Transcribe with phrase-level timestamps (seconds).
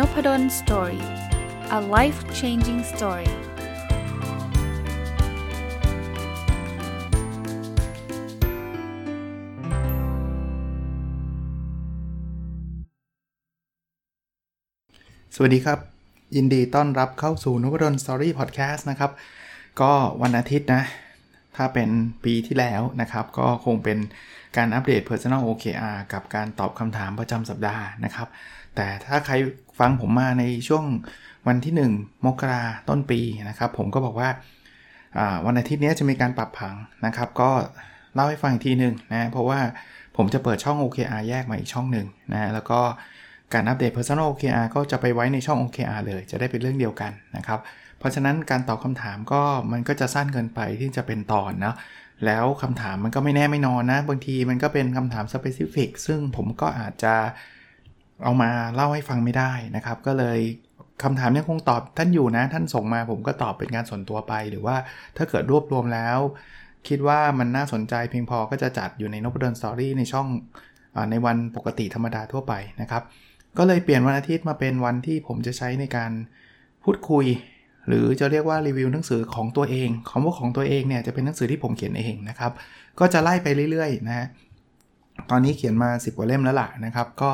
[0.00, 1.02] Nopadol Story
[1.78, 3.32] a life changing story ส
[15.40, 15.78] วัสดีครับ
[16.36, 19.12] ยินดีต้อนรับเข้าสู่นพดล Story พอดแคสต์นะครับ
[19.80, 19.92] ก็
[20.22, 20.82] วันอาทิตย์นะ
[21.56, 21.88] ถ้าเป็น
[22.24, 23.98] ปีที่แล้วนะครับ ก็คงเป็น
[24.56, 28.28] การอัปเดต Personal OKR กับการตอบคำถามประจำสัปดาห์นะครับ
[28.80, 29.34] แต่ถ้าใคร
[29.80, 30.84] ฟังผมมาในช่วง
[31.48, 34.28] วันที่ 1 มกราต้นปีนะครับ ผมก็บอกว่า
[35.46, 36.74] วันอาทิตย์นี้จะมีการปรับผัง
[37.06, 37.50] นะครับ ก็
[38.14, 39.60] เล่าให้ฟังอีกทีหนึ่งนะเพราะว่า
[40.16, 42.80] ผมจะเปิดช่อง OKR แยกมาอีกช่องหนึ่งนะแล้วก็
[43.52, 47.60] การอัปเดต Personal OKR ก็จะไปไว้ในช่อง OKR เลย จะได้เป็นเรื่องเดียวกันนะครับ
[47.98, 51.74] เพราะฉะนั้นการตอบคำถามก็มันก็จะสั้นเกินไปที่จะเป็นตอนนะ
[52.26, 57.14] แล้วคำถามมันก็ไม่แน่ไม่นอนนะ บางทีมันก็เป็นคำถามสเปซิฟิกซึ่งผมก็อาจจะ
[58.24, 60.38] เอามาเล่าให้ฟังไม่ได้นะครับ ก็เลย
[61.02, 64.76] คำถามนี้คงตอบท่านอยู่นะ ท่านส่งมาผมก็ตอบเป็นการส่วนตัวไป หรือว่า
[65.16, 66.18] ถ้าเกิดรวบรวมแล้ว
[66.88, 70.28] คิดว่ามันน่าสนใจเพียงพอก็จะจัดอยู่ในนบดอนสตอรี่ในช่อง
[70.96, 73.02] อในวันปกติธรรมดาทั่วไปนะครับ
[73.58, 76.10] ก็เลยเปลี่ยนวันอาทิตย์มาเป็นวันที่ผมจะใช้ในการ
[76.84, 77.26] พูดคุย
[77.88, 82.52] หรือจะเรียกว่ารีวิวหนังสือของตัวเองคำว่าของตัวเองเนี่ยจะเป็นหนังสือที่ผมเขียนเองนะครับ
[83.00, 84.26] ก็จะไล่ไปเรื่อยๆนะฮะ
[85.30, 87.30] ตอนนี้เขียนมา 10กว่าเล่มแล้วล่ะนะครับ ก็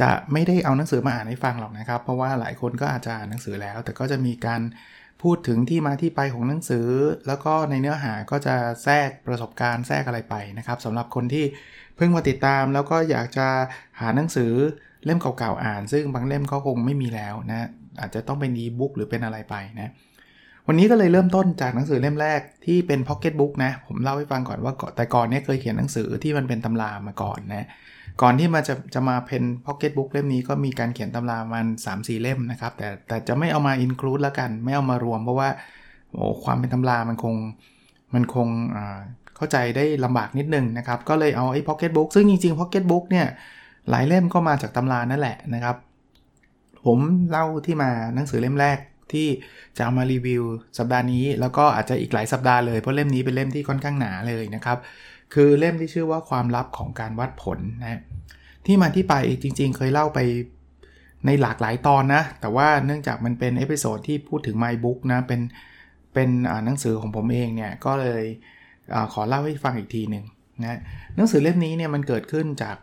[0.00, 4.60] จะไม่ได้เอาหนังสือมาอ่านให้ฟังหรอกนะครับ เพราะว่าหลายคนก็อาจจะอ่านหนังสือแล้ว แต่ก็จะมีการ
[5.22, 6.88] พูดถึงที่มาที่ไปของหนังสือ
[7.26, 11.44] แล้วก็ในเนื้อหาก็จะแทรกประสบการณ์แทรกอะไรไปนะครับสำหรับคนที่
[11.96, 13.48] เพิ่งมาติดตามแล้วก็อยากจะ
[14.00, 14.52] หาหนังสือ
[15.04, 17.68] เล่มเก่าๆอ่าน ซึ่งบางเล่มก็คงไม่มีแล้วนะ
[18.00, 19.90] อาจจะต้องเป็นอีบุ๊กหรือเป็นอะไรไปนะ
[20.66, 27.66] วันนี้ก็เลยเริ่มต้นจากหนังสือเล่มแรกที่เป็นพ็อกเก็ตบุ๊กนะผมเล่าให้ฟังก่อนว่าแต่ก่อนนี้เคยเขียนหนังสือที่มันเป็นตำรามาก่อนนะ
[28.22, 35.48] ก่อนที่มาจะจะมาเป็นพ็อกเก็ตบุ๊กเล่มนี้ก็มีการเขียนตำรามัน 3 4 เล่มนะครับ แต่แต่จะไม่เอามา include แล้วกัน ไม่เอามารวม เพราะว่า
[36.12, 37.34] โอ้ความเป็นตำรามันคง
[38.14, 38.48] มันคง
[39.36, 43.26] เข้าใจได้ลำบากนิดนึงนะครับ ก็เลยเอาไอ้พ็อกเก็ตบุ๊กซึ่งจริงๆพ็อกเก็ตบุ๊กเนี่ย
[43.90, 45.76] หลายเล่มก็มาจากตำรานั่นแหละนะครับ
[46.84, 46.98] ผม
[47.30, 48.78] เล่าที่มาหนังสือเล่มแรก
[49.12, 49.26] ที่
[49.76, 50.42] จะเอามารีวิว
[50.78, 54.78] สัปดาห์นี้ แล้วก็อาจจะอีกหลายสัปดาห์เลยเพราะเล่มนี้เป็นเล่มที่ค่อนข้างหนาเลยนะครับ
[55.34, 58.00] คือเล่มที่ชื่อว่าความลับของการวัดผลนะ
[58.66, 60.20] ที่มาที่ไปจริงๆ เคยเล่าไป
[61.26, 65.40] ในหลากหลายตอนนะ แต่ว่าเนื่องจากมันเป็น episode ที่พูดถึง My Book นะ เป็น
[66.14, 66.28] เป็น
[66.64, 68.24] หนังสือของผมเองเนี่ย ก็เลย
[68.94, 70.24] อขอเล่าให้ฟังอีกทีหนึ่ง
[70.62, 70.80] นะ
[71.16, 72.76] หนังสือเล่มนี้เนี่ยมันเกิดขึ้นจาก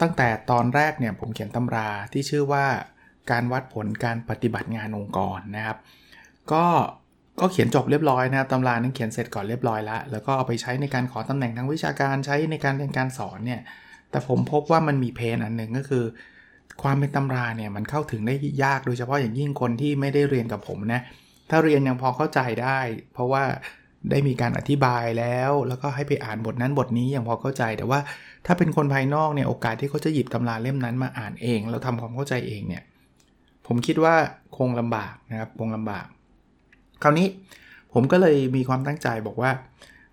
[0.00, 2.66] ตั้งแต่ตอนแรกเนี่ยผมเขียนตำราที่ชื่อว่า
[3.30, 5.78] การวัดผลการปฏิบัติงานองค์กรนะครับ
[6.52, 6.64] ก็
[7.40, 13.60] ก็เขียนจบเรียบร้อยนะครับตำรานั้นเขียนเสร็จก่อนเรียบร้อยแล้วแล้วก็เอาไปใช้ในการขอตำแหน่งทางวิชาการใช้ในการเรียนการสอนเนี่ย
[14.10, 16.04] แต่ผมพบว่ามันมีเพนอันหนึ่งก็คือ
[16.82, 21.00] ความเป็นตำราเนี่ยมันเข้าถึงได้ยากโดยเฉพาะอย่างยิ่งคนที่ไม่ได้เรียนกับผมนะ
[21.50, 22.78] ถ้าเรียนยังพอเข้าใจได้
[23.12, 23.42] เพราะว่า
[24.10, 27.98] ได้มีการอธิบายแล้ว แล้วก็ให้ไปอ่านบทนั้นบทนี้อยังพอเข้าใจ แต่ว่า
[28.46, 32.82] ถ้าเป็นคนภายนอกเนี่ยโอกาสที่เขาจะหยิบตำราเล่มนั้นมาอ่านเอง แล้วทำความเข้าใจเองเนี่ย
[33.66, 34.14] ผมคิดว่า
[34.58, 36.06] คงลำบากนะครับคงลำบาก
[37.02, 37.28] คราวนี้
[37.92, 39.50] ผมก็เลยมีความตั้งใจบอกว่า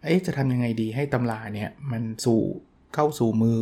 [0.03, 2.41] เอ๊ะจะทำยังไงดีให้ตำราเนี่ยมันสู่
[2.93, 3.61] เข้าสู่มือ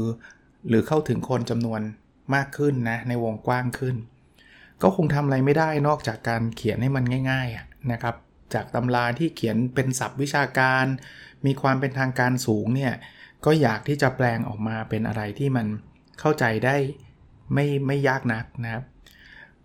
[0.68, 1.82] หรือเข้าถึงคนจำนวน
[2.36, 3.96] มากขึ้นนะในวงกว้างขึ้น
[4.82, 8.16] ก็คงทำอะไรไม่ได้นอกจากการเขียนให้มันง่ายๆนะครับ
[8.54, 10.86] จากตำราที่เขียนเป็นศัพท์วิชาการ
[11.46, 12.94] มีความเป็นทางการสูงเนี่ย
[13.46, 15.68] ก็อยากที่จะแปลงออกมาเป็นอะไรที่มัน
[16.20, 16.76] เข้าใจได้
[17.54, 18.84] ไม่ไม่ยากนักนะครับ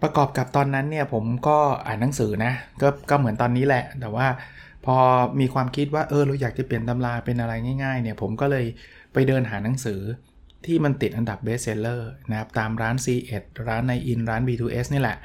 [0.03, 2.53] ประกอบกับตอนนั้นเนี่ยผมก็อ่านหนังสือนะ
[2.83, 4.27] ก็ก็เหมือนตอนนี้แหละ แต่ว่า
[4.87, 4.97] พอ
[5.41, 7.53] มีความคิดว่าเออเราอยากจะเปลี่ยนตำราเป็นอะไร
[7.85, 8.67] ง่ายๆเนี่ยผมก็เลย
[9.13, 10.01] ไปเดินหาหนังสือ
[10.67, 15.19] ที่มันติดอันดับ bestseller นะครับตามร้าน C1 ร้านในอินร้าน B2S นี่แหละ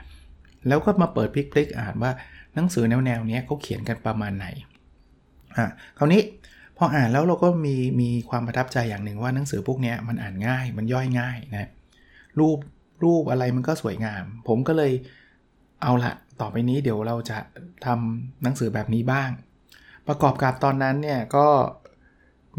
[0.67, 2.11] แล้วก็มาเปิดพลิกๆอ่านว่า
[2.55, 4.47] หนังสือแนวๆนี้เขาเขียนกันประมาณไหน
[5.57, 5.67] อะ
[5.97, 6.21] คราวนี้
[6.77, 11.69] พออ่านแล้วเราก็มีมีความประทับใจอย่างหนึ่งว่าหนังสือพวกนี้มันอ่านง่ายมันย่อยง่ายนะ
[12.39, 12.57] รูป
[13.03, 14.91] รูปอะไรมันก็สวยงาม ผมก็เลย
[15.81, 17.37] เอาละต่อไปนี้เดี๋ยวเราจะ
[17.85, 19.29] ทำหนังสือแบบนี้บ้าง
[20.07, 21.47] ประกอบกับตอนนั้นเนี่ยก็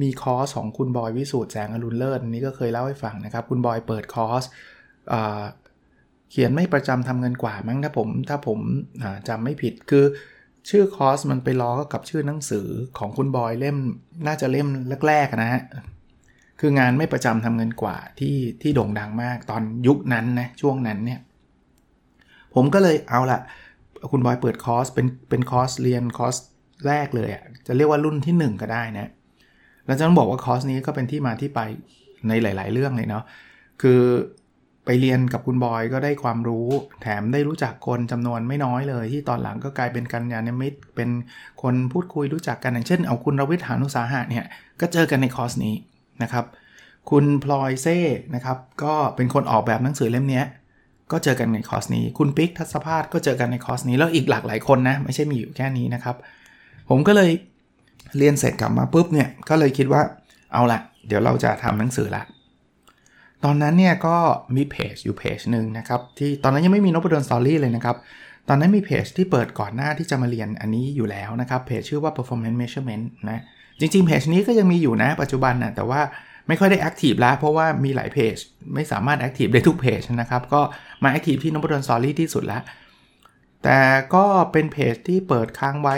[0.02, 4.42] มีคอร์สของคุณบอยวิสูตรแสงอรุณเลิศนี้ก็เคยเล่าให้ฟังนะครับ คุณบอยเปิดคอร์ส
[6.30, 8.58] เขียนไม่ประจำทำเงินกว่ามั้งถ้าผมถ้าผม
[9.28, 10.04] จำไม่ผิดคือ
[10.68, 12.66] ชื่อคอร์สมันไปล้อกับชื่อหนังสือ
[12.98, 13.76] ของคุณบอยเล่ม
[14.26, 14.68] น่าจะเล่ม
[15.08, 15.62] แรกๆนะฮะ
[16.64, 21.20] คืองานไม่ประจำทำเงินกว่าที่ที่โด่งดังมากตอนยุคนั้นนะช่วงนั้นเนี่ย
[22.54, 23.40] ผมก็เลยเอาละ
[24.10, 26.36] คุณบอยเปิดคอร์สเป็นเป็นคอร์สเรียนคอร์ส
[26.86, 29.10] แรกเลยอะ่ะจะเรียกว่ารุ่นที่ 1 ก็ได้นะ
[29.86, 31.60] แล้วจะต้องบอกว่าคอร์สนี้ก็เป็นที่มาที่ไป
[32.28, 33.24] ในหลาย ๆ เรื่องเลยเนาะ
[33.82, 34.00] คือ
[34.86, 36.68] ไปเรียนกับคุณบอยก็ได้ความรู้
[37.02, 41.10] แถมได้รู้จักคนจำนวนไม่น้อยเลย ที่ตอนหลังก็กลายเป็นกัลยาณมิตร เป็น
[41.62, 44.44] คนพูดคุยรู้จักกันอย่างเช่น เอาคุณรวิศ หาญอุตสาหะเนี่ย
[44.80, 45.74] ก็เจอกันในคอร์สนี้
[46.22, 46.44] นะครับ
[47.10, 47.98] คุณพลอยเซ่
[48.34, 50.42] นะครับก็เป็นคนออกแบบหนังสือเล่มนี้
[51.12, 56.16] ก็เจอกันในคอร์สนี้ คุณปิ๊กทัศภาสก็เจอกันในคอร์สนี้ แล้วอีกหลากหลายคนนะ ไม่ใช่มีอยู่แค่นี้นะครับ
[56.88, 57.30] ผมก็เลย
[58.18, 60.02] เรียนเสร็จกลับมาปุ๊บเนี่ย ก็เลยคิดว่า
[60.52, 62.22] เอาละเดี๋ยวเราจะทำหนังสือละ
[63.44, 64.16] ตอนนั้นเนี่ยก็
[64.56, 67.96] มีเพจอยู่เพจหนึ่งนะครับ ที่ตอนนั้นยังไม่มี Nopadol's Story เลยนะครับ
[68.48, 73.40] ตอนนั้นมีเพจที่เปิดก่อนหน้าที่จะมาเรียนอันนี้อยู่แล้วนะครับเพจชื่อว่า performance measurement นะ
[73.80, 76.00] จริงๆเพจนี้ก็ยังมีอยู่นะปัจจุบันนะแต่ว่า
[76.48, 78.36] ไม่ค่อยได้ active แล้ว เพราะว่ามีหลายเพจ
[78.74, 80.60] ไม่สามารถ active ได้ทุกเพจนะครับ ก็
[81.02, 82.62] มา active ที่ Nopadol's Story ที่สุดแล้ว
[83.64, 83.78] แต่
[84.14, 85.96] ก็เป็นเพจที่เปิดค้างไว้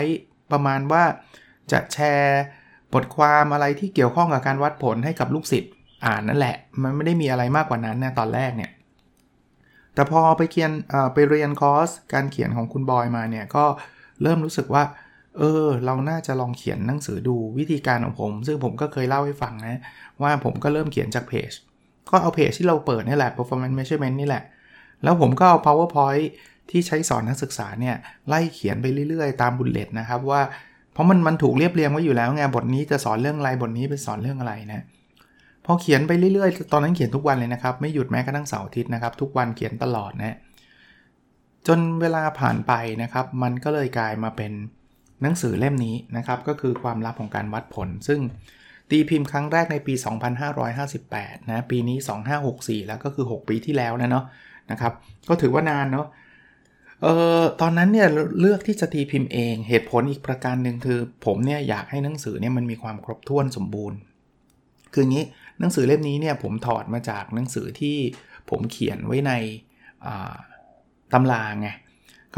[0.51, 1.03] ประมาณว่า
[1.71, 2.41] จะแชร์
[2.93, 5.71] บทความอะไรที่เกี่ยวข้องกับการวัดผลให้กับลูกศิษย์
[6.05, 8.71] อ่านนั่นแหละ มันไม่ได้มีอะไรมากกว่านั้นนะตอนแรกเนี่ย
[9.93, 10.71] แต่พอไปเขียน
[11.13, 13.65] ไปเรียนคอร์สการเขียนของคุณบอยมาเนี่ยก็
[14.21, 14.83] เริ่มรู้สึกว่า
[15.37, 19.79] เออ เราน่าจะลองเขียนหนังสือดูวิธีการของผม ซึ่งผมก็เคยเล่าให้ฟังนะ
[20.21, 21.51] ว่าผมก็เริ่มเขียนจากเพจ
[22.09, 24.43] ก็เอาเพจที่เราเปิดนี่แหละ performance measurement นี่แหละ
[25.03, 26.25] แล้วผมก็เอา powerpoint
[26.69, 27.95] ที่ใช้สอนนักศึกษาเนี่ย
[28.27, 30.41] ไล่เขียนไปเรื่อยๆ ตามบุลเลตนะครับว่า
[30.93, 34.83] เพราะมันมันถูกเรียบเรียงไว้อยู่แล้วไงบทนี้จะสอนเรื่องอะไรบทนี้เป็นสอนเรื่องอะไรนะ
[35.65, 40.35] พอเขียนไปเรื่อยๆ ตอนนั้นเขียนทุกวันเลยนะครับ ไม่หยุดแม้กระทั่งเสาร์อาทิตย์นะครับ ทุกวันเขียนตลอดนะ
[41.67, 44.51] จนเวลาผ่านไปนะครับ มันก็เลยกลายมาเป็น
[45.25, 48.19] หนังสือเล่มนี้นะครับก็คือความลับของการวัดผล ซึ่ง
[48.89, 49.93] ตีพิมพ์ครั้งแรกในปี
[50.71, 51.97] 2558 นะปีนี้
[52.43, 54.25] 2564 แล้วก็คือ 6 ปีที่แล้วนะเนาะ
[54.71, 54.93] นะครับ
[55.29, 56.07] ก็ถือว่านานเนาะ
[57.01, 57.07] เอ
[57.39, 58.07] อตอนนั้นเนี่ย
[58.39, 63.97] เลือกที่จะตีพิมพ์เองเหตุผลอีกประการหนึ่งคือ ผมเนี่ยอยากให้หนังสือเนี่ยมันมีความครบถ้วนสมบูรณ์
[64.93, 65.25] คืองี้
[65.59, 67.97] หนังสือเล่มนี้เนี่ยผมถอดมาจากหนังสือที่
[68.49, 69.31] ผมเขียนไว้ใน
[71.13, 71.69] ตำราไง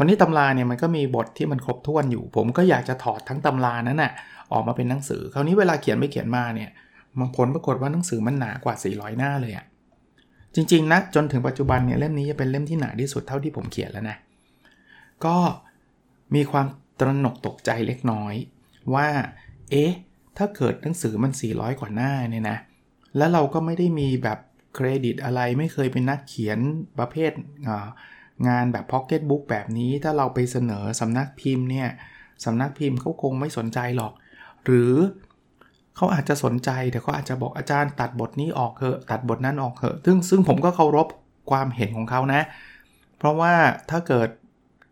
[0.00, 4.12] ราวนี้ตำราเนี่ยมันก็มีบทที่มันครบถ้วนอยู่ ผมก็อยากจะถอดทั้งตำรานั้นน่ะ
[4.52, 6.70] ออกมาเป็นหนังสือ คราวนี้เวลาเขียนไปเขียนมาเนี่ย
[7.18, 9.66] บางผลปรากฏว่าหนังสือมันหนากว่า 400 หน้าเลยอะ
[10.54, 14.16] จริงๆนะจนถึงปัจจุบันเนี่ยเล่มนี้จะเป็นเล่มที่หนาที่สุดเท่าที่ผมเขียนแล้วนะ
[15.24, 15.36] ก็
[16.34, 16.66] มีความ
[17.00, 18.34] ตระหนกตกใจเล็กน้อย
[18.94, 19.08] ว่า
[19.70, 19.92] เอ๊ะ
[20.36, 22.58] ถ้าเกิดหนังสือมัน 400 กว่าหน้าเนี่ยนะ
[23.16, 24.38] แล้วเราก็ไม่ได้มีแบบ
[24.74, 26.58] เครดิตอะไรไม่เคยเป็นนักเขียน
[26.98, 27.32] ประเภท
[28.48, 31.88] งานแบบพ็อกเก็ตบุ๊กแบบนี้ถ้าเราไปเสนอสำนักพิมพ์เนี่ย
[32.44, 34.12] สำนักพิมพ์เขาคงไม่สนใจหรอก
[34.64, 34.94] หรือ
[35.96, 41.06] เขาอาจจะสนใจแต่เขาอาจจะบอกอาจารย์ตัดบทนี้ออกเถอะตัดบทนั้นออกเถอะซึ่งซึ่งผมก็เคารพ
[41.50, 42.42] ความเห็นของเขานะ
[43.18, 43.52] เพราะว่า
[43.90, 44.28] ถ้าเกิด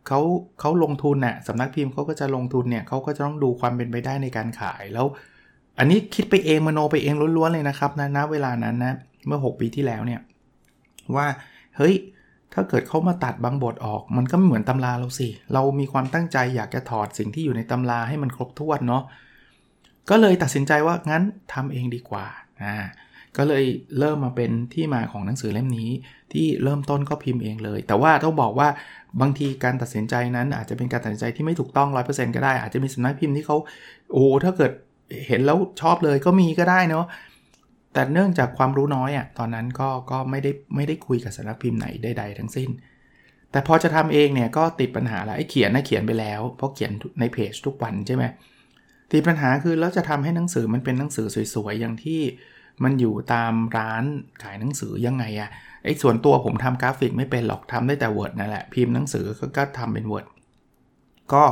[0.07, 0.21] เขา
[0.61, 5.07] เขาลงทุนน่ะสำนักพิมพ์เขาก็จะลงทุนเนี่ยเขาก็จะต้องดูความเป็นไปได้ในการขายแล้ว
[5.79, 8.95] อันนี้คิดไปเองมโนไปเองล้วนๆเลยนะครับนะณเวลานั้นนะ
[9.27, 10.21] เมื่อ 6 ปีที่แล้วเนี่ย
[11.17, 11.27] ว่า
[11.77, 11.95] เฮ้ย
[12.59, 19.03] ถ้าเกิดเขามาตัดบางบทออก มันก็ไม่เหมือนตำราเราสิ เรามีความตั้งใจอยากจะถอดสิ่งที่อยู่ในตำราให้มันครบถ้วนเนาะ
[20.11, 21.23] ก็เลยตัดสินใจว่างั้น
[21.53, 22.27] ทำเองดีกว่า
[22.63, 22.77] อ่า
[23.37, 23.65] ก็เลย
[23.99, 25.91] เริ่มมาเป็นที่มาของหนังสือเล่มนี้
[26.33, 28.69] ที่เริ่มต้นก็พิมพ์เองเลย แต่ว่าต้องบอกว่า
[29.21, 33.57] บางทีการตัดสินใจนั้นอาจจะเป็นการตัดสินใจที่ไม่ถูกต้อง 100%ก็ได้ อาจจะมีสำนักพิมพ์ที่เขา
[34.13, 34.73] โอ้ถ้าเกิด
[35.27, 37.07] เห็นแล้วชอบเลยก็มีก็ได้เนาะ
[37.97, 42.71] แต่เนื่องจากความรู้น้อยอะ่ะตอนนั้นก็ก็ไม่ได้ไม่ได้คุยกับสำนักพิมพ์ไหนใดๆทั้งสิ้น
[43.51, 48.25] แต่พอจะทำเองเนี่ยก็ติดปัญหาละไอ้เขียนนะเขียนไปแล้วเพราะเขียนในเพจทุกวันใช่ไหม
[49.13, 52.21] ติดปัญหาคือแล้วจะทำให้หนังสือมันเป็นหนังสือสวยๆอย่างที่
[52.85, 54.05] มันอยู่ตามร้าน
[54.43, 55.51] ขายหนังสือยังไงอะ
[55.85, 59.25] ไอ้ส่วนตัวผมทำกราฟิกไม่เป็นหรอกทำได้แต่ Word นั่นแหละพิมพ์หนังสือ
[59.57, 60.27] ก็ทำเป็น Word
[61.33, 61.45] ก็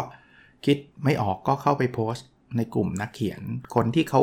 [0.64, 3.40] คิดไม่ออกก็เข้าไปโพสต์ในกลุ่มนักเขียน
[3.74, 4.22] คนที่เขา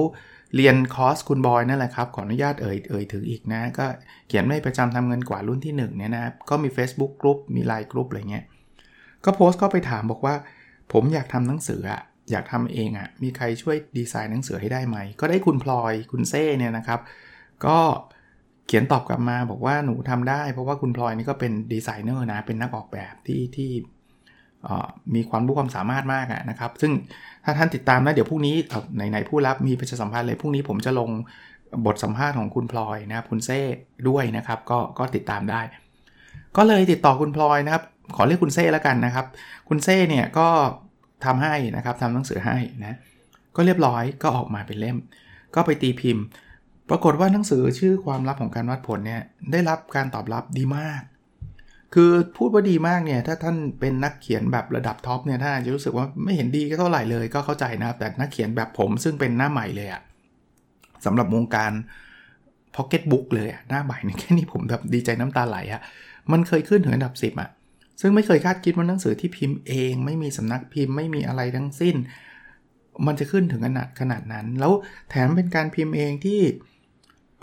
[0.55, 3.85] เรียนคอร์สคุณบอยนั่นแหละครับ ขออนุญาตเอ่ยเอ่ยถึงอีกนะ ก็
[4.27, 8.45] เขียนไม่ประจำทำเงินกว่ารุ่นที่1เนี่ยนะก็มี Facebook กลุ่มมีไลน์กลุ่มอะไรเงี้ย
[9.25, 10.35] ก็โพสต์ก็ไปถามบอกว่า
[10.91, 16.99] ผมอยากทำหนังสืออะอยากทำเองอะมีใครช่วยดีไซน์หนังสือให้ได้ไหม ก็ได้คุณพลอยคุณเซ่เนี่ยนะครับ
[17.65, 17.77] ก็
[18.67, 23.71] เขียนตอบกลับมาบอกว่าหนูทำได้ เพราะว่าคุณพลอยนี่ก็เป็นดีไซเนอร์นะเป็นนักออกแบบที่ที่
[25.15, 26.91] มีความรู้ความสามารถมากนะครับ ซึ่ง
[27.45, 28.55] ถ้าท่านติดตามนะเดี๋ยวพรุ่งนี้
[28.97, 31.09] ในในผู้รับมีประชาสัมพันธ์เลยพรุ่งนี้ผมจะลง
[31.85, 33.59] บทสัมภาษณ์ของคุณพลอยนะครับคุณเซ่
[34.07, 35.61] ด้วยนะครับก็ก็ติดตามได้
[36.57, 37.83] ก็เลยติดต่อคุณพลอยนะครับ
[38.15, 39.25] ขอเรียกคุณเซ่แล้วกันนะครับ
[39.69, 40.47] คุณเซ่เนี่ยก็
[41.25, 42.97] ทำให้นะครับทำหนังสือให้นะ
[43.55, 44.97] ก็เรียบร้อยก็ออกมาเป็นเล่ม
[45.55, 46.23] ก็ไปตีพิมพ์
[46.89, 49.21] ปรากฏว่าหนังสือชื่อความลับของการวัดผลเนี่ย
[49.51, 51.01] ได้รับการตอบรับดีมาก
[51.93, 60.01] คือพูดว่าดีมากเนี่ย ถ้าท่านเป็นนักเขียนแบบระดับท็อปเนี่ยท่านอาจจะรู้สึกว่าไม่เห็นดีสักเท่าไหร่เลยก็เข้าใจนะครับ แต่นักเขียนแบบผมซึ่งเป็นหน้าใหม่เลยอะ
[61.05, 61.71] สำหรับวงการ
[62.75, 65.81] พ็อกเก็ตบุ๊กเลยอะหน้าใบนี่แค่นี้ผมแบบดีใจน้ำตาไหลอะ
[66.31, 67.49] มันเคยขึ้นถึงอันดับ 10อะ
[68.01, 71.95] ซึ่งไม่เคยคาดคิดว่าหนังสือที่พิมพ์เอง ไม่มีสำนักพิมพ์ไม่มีอะไรทั้งสิ้น
[73.05, 74.71] มันจะขึ้นถึงขนาดขนาดนั้น แล้ว
[75.09, 76.39] แถมเป็นการพิมพ์เองที่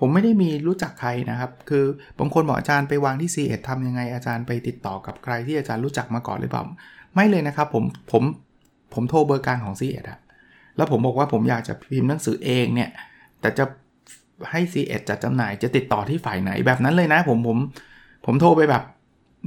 [0.01, 1.85] ผมไม่ได้มีรู้จักใครนะครับ คือ
[2.19, 6.63] บางคนบอกอาจารย์ไปวางที่ซีเอ็ดทำยังไงอาจารย์ไปติดต่อกับใครที่อาจารย์รู้จักมาก่อนหรือเปล่า
[7.15, 8.23] ไม่เลยนะครับผมผม
[8.95, 10.19] ผมโทรเบอร์กลางของซีเอ็ดอะ
[10.77, 12.91] แล้วผมบอกว่าผมอยากจะพิมพ์หนังสือเองเนี่ย
[13.41, 13.65] แต่จะ
[14.51, 17.59] ให้ซีเอ็ดจัดจำหน่ายจะติดต่อที่ฝ่ายไหนแบบนั้นเลยนะผมผม
[18.27, 18.85] ผมโทรไปแบบ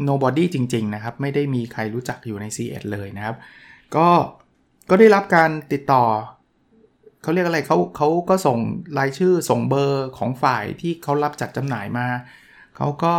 [0.10, 3.36] nobody จริง ๆ นะครับ ไม่ได้มีใครรู้จักอยู่ใน C1 เลยนะครับ
[3.96, 4.08] ก็
[4.90, 6.04] ก็ได้รับการติดต่อ
[7.22, 8.58] เขาเรียกอะไรเขาเขาก็ส่ง
[8.98, 12.08] รายชื่อส่งเบอร์ของฝ่ายที่เขารับจัดจำหน่ายมา
[12.78, 13.16] เขาก็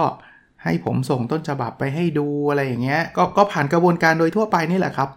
[0.65, 5.09] ให้ผมส่งต้นฉบับไปให้ดูอะไรอย่างเงี้ยก็ก็ผ่านกระบวนการโดยทั่วไปนี่แหละครับ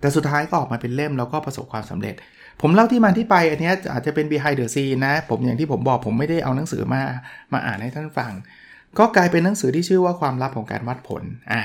[0.00, 2.14] แต่สุดท้ายก็ออกมาเป็นเล่มแล้วก็ประสบความสำเร็จ
[2.60, 7.02] ผมเล่าที่มาที่ไปอันนี้อาจจะเป็น behind the scene นะ ผมอย่างที่ผมบอกผมไม่ได้เอาหนังสือมา
[7.52, 8.32] มาอ่านให้ท่านฟัง
[8.98, 11.22] ก็กลายเป็นหนังสือที่ชื่อว่าความลับของการวัดผล
[11.52, 11.62] อะ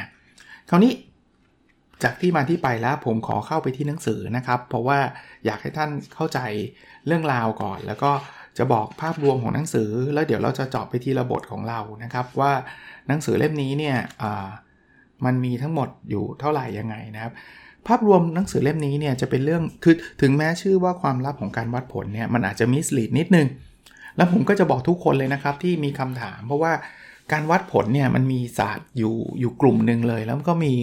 [0.70, 0.94] คราวนี้
[2.04, 5.00] จากที่มาที่ไปแล้วผมขอเข้าไปที่หนังสือนะครับ เพราะว่า
[5.46, 6.40] อยากให้ท่านเข้าใจ
[7.08, 8.12] เรื่องราวก่อน แล้วก็
[8.58, 12.52] จะบอกภาพรวมของหนังสือ แล้วเดี๋ยวเราจะเจาะไปที่ระบบของเรานะครับ ว่า
[13.08, 13.98] หนังสือเล่มนี้เนี่ย
[15.26, 17.34] มันมีทั้งหมดอยู่เท่าไหร่ยังไงนะครับ
[17.88, 23.48] ภาพรวมหนังสือเล่มนี้เนี่ยจะเป็นเรื่องคือถึงแม้ชื่อว่าความลับของการวัดผลเนี่ยมันอาจจะมิสลีดนิดนึง
[24.18, 26.74] แล้วผมก็จะบอกทุกคนเลยนะครับที่มีคำถาม เพราะว่า
[27.32, 30.74] การวัดผลเนี่ยมันมีศาสตร์อยู่อยู่กลุ่มหนึ่งเลย แล้วก็มี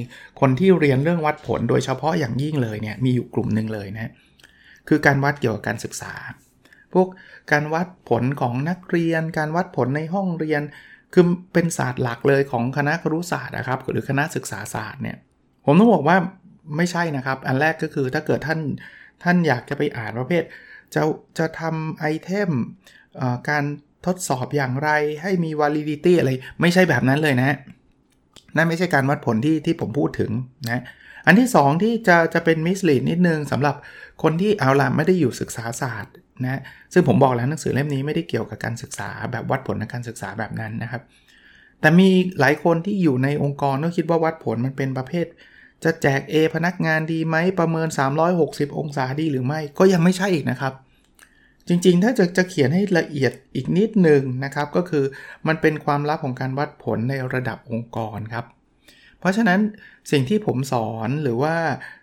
[0.41, 4.13] คนที่เรียนเรื่องวัดผลโดยเฉพาะอย่างยิ่งเลยเนี่ยมีอยู่กลุ่มหนึ่งเลยนะ
[4.89, 6.15] คือการวัดเกี่ยวกับการศึกษา
[6.93, 7.09] พวก
[7.53, 10.63] การวัดผลของนักเรียน การวัดผลในห้องเรียน
[11.15, 15.17] คือเป็นศาสตร์หลักเลยของคณะครุศาสตร์นะครับหรือคณะศึกษาศาสตร์เนี่ย
[15.65, 16.17] ผมต้องบอกว่า
[16.77, 18.61] ไม่ใช่นะครับ อันแรกก็คือถ้าเกิดท่าน
[19.23, 20.45] ท่านอยากจะไปอ่านประเภท
[20.95, 21.03] จะ
[21.39, 22.51] จะทำไอเทม
[23.49, 23.65] การ
[24.07, 24.91] ทดสอบอย่างไร
[25.23, 26.31] ให้มี validity อะไร
[26.61, 27.57] ไม่ใช่แบบนั้นเลยนะ
[28.57, 30.31] นั่นไม่ใช่การวัดผลที่ที่ผมพูดถึง
[30.71, 30.83] นะ
[31.27, 33.75] อันที่ 2 ที่จะจะเป็น mislead นิดนึงสำหรับ
[34.23, 36.13] คนที่เอาละไม่ได้อยู่ศึกษาศาสตร์
[36.45, 36.61] นะ
[36.93, 41.03] ซึ่งผมบอกแล้วหนังสือเล่มนี้ไม่ได้เกี่ยวกับการศึกษาแบบวัดผลในการศึกษาแบบนั้นนะครับ
[41.81, 42.09] แต่มี
[42.41, 45.27] หลายคนที่อยู่ในองค์กรก็คิดว่าวัดผลมันเป็นประเภท
[45.85, 47.89] จะแจก A พนักงานดีไหมประเมิน
[48.33, 50.75] 360 องศาดีหรือไม่ก็ยังไม่ใช่อีกนะครับ
[51.71, 55.05] จริงๆ ถ้าจะจะเขียนให้ละเอียดอีกนิดหนึ่งนะครับ ก็คือ
[55.47, 58.45] มันเป็นความลับของการวัดผลในระดับองค์กรครับ
[59.21, 59.61] เพราะฉะนั้น
[60.11, 61.55] สิ่งที่ผมสอนหรือว่า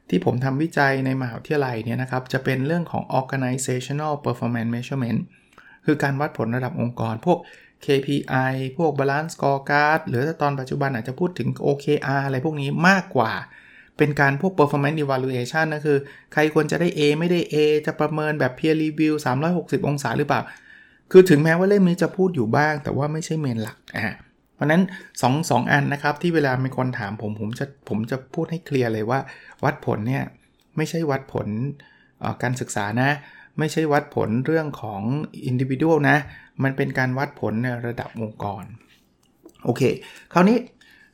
[0.10, 5.20] ที่ผมทำวิจัยในมหาวิทยาลัยเนี่ยนะครับ จะเป็นเรื่องของ organizational performance measurement
[5.86, 7.40] คือการวัดผลระดับองค์กร พวก
[7.86, 13.32] KPI พวก balance scorecard หรือตอนปัจจุบันอาจจะพูดถึง OKR อะไรพวกนี้มากกว่า
[13.98, 15.98] เป็นการพวก performance evaluation นะคือ
[16.34, 19.14] ใครควรจะได้ A ไม่ได้ A จะประเมินแบบ peer review
[19.52, 20.42] 360 องศาหรือเปล่า
[21.12, 24.08] คือถึงแม้ว่าเล่มนี้จะพูดอยู่บ้าง แต่ว่าไม่ใช่เมนหลักอ่า
[24.56, 24.82] เพราะนั้น
[25.22, 29.20] 2งอันนะครับ ที่เวลามีคนถามผม ผมจะผมจะพูดให้เคลียร์เลยว่า
[29.64, 30.24] วัดผลเนี่ย
[30.78, 31.48] ไม่ใช่วัดผล
[32.44, 33.10] การศึกษานะ
[33.60, 35.02] ไม่ใช่วัดผลเรื่องของ
[35.52, 36.18] individual นะ
[36.64, 38.64] มันเป็นการวัดผลในระดับองค์กร
[39.66, 39.82] โอเค
[40.34, 40.58] คราวนี้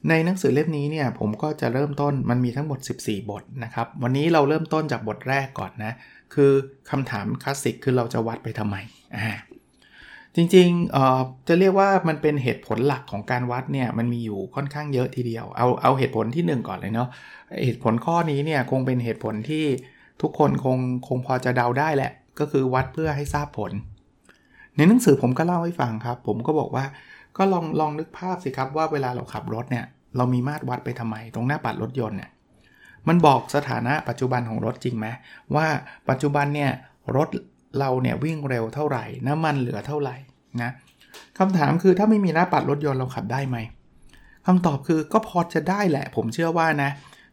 [0.10, 5.94] ในหนังสือเล่มนี้เนี่ยผมก็จะเริ่มต้นมันมีทั้งหมด 14 บทนะครับ วันนี้เราเริ่มต้นจากบทแรกก่อนนะ
[6.34, 6.52] คือ
[6.90, 8.76] คำถามคลาสสิกคือเราจะวัดไปทำไม
[9.16, 9.34] อ่า
[10.36, 17.10] จริงๆจะเรียกว่ามันเป็นเหตุผลหลักของการวัดเนี่ยมันมีอยู่ค่อนข้างเยอะทีเดียว เอาเอาเหตุผลที่ 1 ก่อนเลยเนาะ
[17.66, 19.66] เหตุผลข้อนี้เนี่ยคงเป็นเหตุผลที่
[20.22, 23.72] ทุกคนคงคงพอจะเดาได้แหละ ก็คือวัดเพื่อให้ทราบผล
[24.76, 26.86] ในหนังสือผมก็เล่าให้ฟังครับ ผมก็บอกว่า
[27.38, 29.86] ก็ลองลองนึกภาพสิครับว่าเวลาเราขับรถเนี่ย
[30.18, 32.32] เรามีมาตรวัดไปทำไม ตรงหน้าปัดรถยนต์เนี่ย
[33.08, 35.08] มันบอกสถานะปัจจุบันของรถจริงไหม
[35.56, 35.68] ว่า
[36.10, 36.72] ปัจจุบันเนี่ย
[37.16, 37.30] รถ
[37.80, 40.16] เราเนี่ยวิ่งเร็วเท่าไหร่ น้ำมันเหลือเท่าไหร่
[40.62, 40.72] นะ
[41.40, 43.58] คำถามคือถ้าไม่มีหน้าปัดรถยนต์เราขับได้ไหม
[44.48, 46.90] คำตอบคือก็พอจะได้แหละ ผมเชื่อว่านะ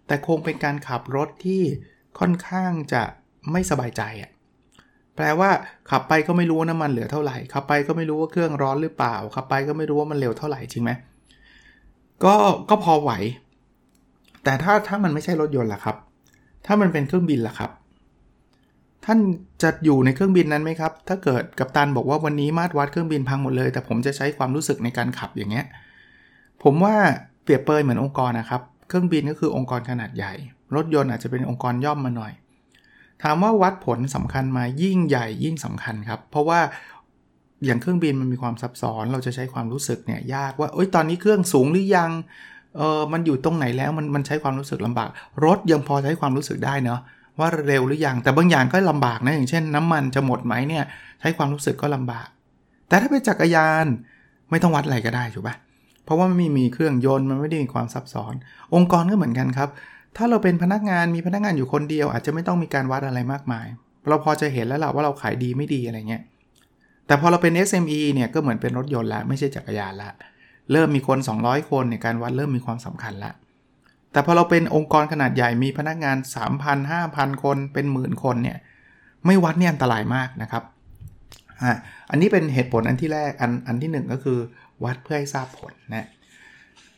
[0.06, 1.62] แต่คงเป็นการขับรถที่
[2.18, 3.02] ค่อนข้างจะ
[3.52, 4.30] ไม่สบายใจอะ่ะ
[5.20, 5.50] แปลว่า
[5.90, 10.90] ขับไปก็ไม่รู้ว่าน้ำมันเหลือเท่าไหร่ ขับไปก็ไม่รู้ว่าเครื่องร้อนหรือเปล่า ขับไปก็ไม่รู้ว่ามันเร็วเท่าไหร่จริงไหม
[12.24, 12.34] ก็
[12.70, 13.12] ก็พอไหว
[14.44, 15.96] แต่ถ้าถ้ามันไม่ใช่รถยนต์ล่ะครับ
[16.66, 17.70] ถ้ามันเป็นเครื่องบินล่ะครับ
[19.04, 19.18] ท่าน
[19.62, 25.66] จะอยู่ในเครื่องบินนั้นไหมครับ ถ้าเกิดกัปตันบอกว่าวันนี้มาตรวัดเครื่องบินพังหมดเลย แต่ผมจะใช้ความรู้สึกในการขับอย่างเงี้ย
[26.62, 26.94] ผมว่า
[27.42, 30.32] เปรียบเปยเหมือนองค์กรนะครับ เครื่องบินก็คือองค์กรขนาดใหญ่
[30.76, 32.32] รถยนต์อาจจะเป็นองค์กรย่อมมาหน่อย
[33.22, 36.60] ถามว่าวัดผลสำคัญมายิ่งใหญ่ยิ่งสำคัญครับ เพราะว่า
[37.64, 42.10] อย่างเครื่องบินมันมีความซับซ้อนเราจะใช้ความรู้สึกเนี่ยยากว่าเอ้ยตอนนี้เครื่องสูงหรือยัง
[42.76, 45.08] เออมันอยู่ตรงไหนแล้วมันมันใช้ความรู้สึกลำบาก
[45.44, 47.00] รถยังพอใช้ความรู้สึกได้เนาะ
[47.38, 50.84] ว่าเร็วหรือยังแต่บางอย่างก็ลำบากนะอย่างเช่น น้ำมันจะหมดไหมเนี่ย
[51.20, 52.28] ใช้ความรู้สึกก็ลำบาก
[52.88, 53.86] แต่ถ้าเป็นจักรยาน
[54.50, 55.56] ไม่ต้องวัดอะไรก็ได้ถูกปะ
[56.04, 58.34] เพราะว่ามันมีมีเครื่องยนต์มันไม่ได้มีความซับซ้อน
[58.74, 59.68] องค์กรก็เหมือนกันครับ
[60.16, 63.66] ถ้าเราเป็นพนักงานมีพนักงานอยู่คนเดียว อาจจะไม่ต้องมีการวัดอะไรมากมาย
[64.08, 66.22] เราพอจะเห็นแล้วล่ะว่าเราขายดีไม่ดีอะไรเงี้ย
[67.06, 70.10] แต่พอเราเป็น SME เนี่ยก็เหมือนเป็นรถยนต์ล้วไม่ใช่จักรยานละ
[70.72, 73.32] เริ่มมีคน 200 คนในการวัดเริ่มมีความสำคัญละ
[74.12, 76.16] แต่พอเราเป็นองค์กรขนาดใหญ่มีพนักงาน
[76.54, 78.58] 3,000 5,000 คนเป็นหมื่นคนเนี่ย
[79.26, 80.62] ไม่วัดเนี่ยอันตรายมากนะครับ
[81.62, 81.72] อ่า
[82.10, 84.38] อันนี้เป็นเหตุผลอันที่แรกอันอันที่ 1 ก็คือ
[84.84, 86.06] วัดเพื่อให้ทราบผลนะ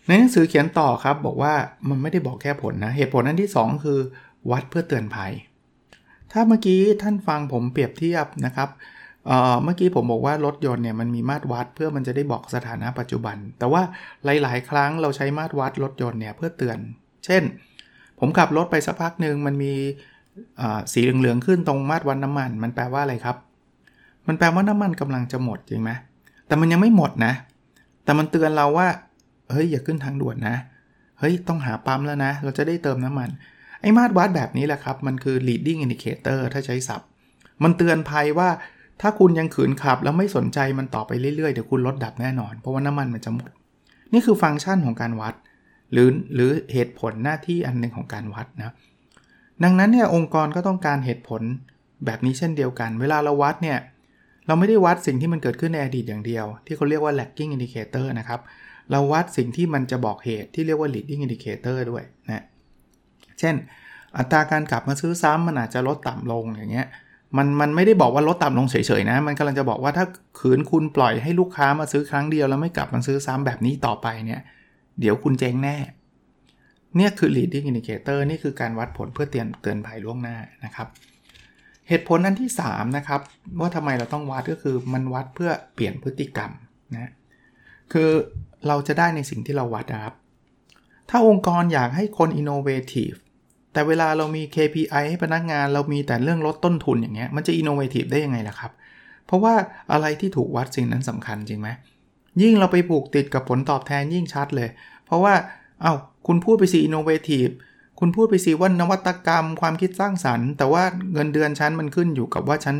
[0.06, 1.54] ในหนังสือเขียนต่อครับบอกว่า
[1.88, 3.98] มันไม่ได้บอกแค่ผลนะ เหตุผลอันที่ 2 คือ
[4.50, 5.32] วัดเพื่อเตือนภัย
[6.32, 8.68] ถ้าเมื่อกี้ท่านฟังผมเปรียบเทียบนะครับ
[9.26, 13.82] เเมื่อกี้ผมบอกว่ารถยนต์เนี่ยมันมีมาตรวัดเพื่อมันจะได้บอกสถานะปัจจุบัน แต่ว่า
[14.24, 16.78] หลาย ๆ ครั้งเราใช้มาตรวัดรถยนต์เนี่ยเพื่อเตือน
[17.24, 17.42] เช่น
[18.20, 19.72] ผมขับรถไปสักพักหนึ่งมันมี
[20.92, 23.36] สีเหลืองๆขึ้นตรงมาตรวัดน้ำมัน มันแปลว่าอะไรครับ
[24.28, 25.90] มันแปลว่าน้ำมันกำลังจะหมดจริงไหม
[26.46, 27.32] แต่มันยังไม่หมดนะ
[28.04, 28.88] แต่มันเตือนเราว่า
[29.52, 30.56] เฮ้ยอย่าขึ้นทางด่วนนะ
[31.18, 33.30] เฮ้ยต้องหาปั๊มแล้วนะ เราจะได้เติมน้ำมัน
[33.80, 37.08] ไอ้มาตรวัดแบบนี้แหละครับ มันคือ leading indicator ถ้าใช้ศัพท์
[37.62, 38.48] มันเตือนภัยว่า
[39.00, 43.50] ถ้าคุณยังขืนขับ แล้วไม่สนใจมันต่อไปเรื่อยๆ เดี๋ยวคุณรถดับแน่นอน เพราะว่าน้ำมันมันจะหมด
[44.12, 45.34] นี่คือฟังก์ชันของการวัด
[45.92, 48.74] หรือหรือเหตุผลหน้าที่อันหนึ่งของการวัดนะ
[49.64, 51.42] ดังนั้นเนี่ยองค์กรก็ต้องการเหตุผล
[52.06, 53.78] แบบนี้เช่นเดียวกัน เวลาเราวัดเนี่ย
[54.46, 58.40] เราไม่ได้วัดสิ่งที่มันเกิดขึ้นในอดีตอย่างเดียว ที่เขาเรียกว่า lagging indicator นะครับ
[58.90, 62.44] เราวัดสิ่งที่มันจะบอกเหตุที่เรียกว่า leading indicator ด้วยนะ
[63.38, 63.54] เช่น
[64.16, 66.88] อัตราการกลับมาซื้อซ้ำมันอาจจะลดต่ำลงอย่างเงี้ย
[67.36, 70.06] มันมันไม่ได้บอกว่าลดต่ำลงเฉยๆนะ มันกำลังจะบอกว่าถ้า
[70.40, 74.40] ขืนคุณปล่อยให้ลูกค้ามาซื้อครั้งเดียวแล้วไม่กลับมาซื้อซ้ำแบบนี้ต่อไปเนี่ย
[75.00, 75.76] เดี๋ยวคุณเจ๊งแน่
[76.96, 80.88] เนี่ยคือ leading indicator นี่คือการวัดผลเพื่อเตือนเตือนภัยล่วงหน้านะครับ
[81.88, 83.20] เหตุผลอันที่ 3 นะครับ
[83.60, 86.50] ว่าทำไมเราต้องวัดก็คือมันวัดเพื่อเปลี่ยนพฤติกรรม
[86.94, 87.10] นะ
[87.92, 88.10] คือ
[88.68, 90.14] เราจะได้ในสิ่งที่เราวัดนะครับ
[91.10, 93.16] ถ้าองค์กรอยากให้คน innovative
[93.72, 98.72] แต่เวลาเรามี KPI ให้พนักงาน เรามีแต่เรื่องลดต้นทุนอย่างเงี้ยมันจะ innovative ได้ยังไงล่ะครับ
[99.26, 99.54] เพราะว่า
[99.92, 101.68] อะไรที่ถูกวัดสิ่งนั้นสำคัญจริงไหม
[102.42, 104.68] ยิ่งเราไปผูกติดกับผลตอบแทนยิ่งชัดเลย
[105.06, 105.34] เพราะว่า
[105.82, 105.94] อ้าว
[106.26, 107.46] คุณพูดไปสิ innovative
[108.00, 112.76] คุณพูดไปสิว่านวัตกรรมความคิดสร้างสรรค์ แต่ว่าเงินเดือนชั้นมันขึ้นอยู่กับว่าชั้น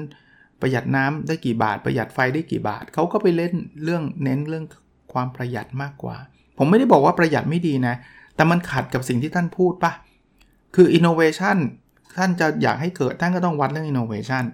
[0.60, 4.64] ประหยัดน้ำได้กี่บาท ประหยัดไฟได้กี่บาท เขาก็ไปเล่นเรื่องเน้นเรื่อง
[5.12, 6.16] ความประหยัดมากกว่า
[6.58, 7.94] ผมไม่ได้บอกว่าประหยัดไม่ดีนะ
[8.34, 9.92] แต่มันขัดกับสิ่งที่ท่านพูดปะ
[10.74, 11.56] คือ innovation
[12.16, 14.44] ท่านจะอยากให้เกิดท่านก็ต้องวัดเรื่อง innovation